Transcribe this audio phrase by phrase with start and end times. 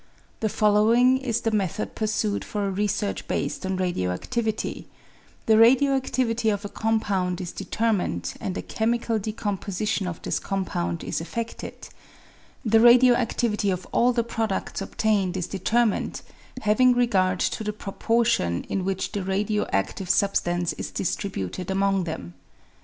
[0.39, 4.87] The following is the method pursued for a research based on radio activity:—
[5.45, 10.39] The radio adtivity of a compound is determined, and a chemical decom position of this
[10.39, 11.89] compound is effeded;
[12.65, 16.23] the radio adivity of all the produds obtained is determined,
[16.63, 22.05] having regard to the proportion in which the radio adive substance is dis tributed among
[22.05, 22.33] them.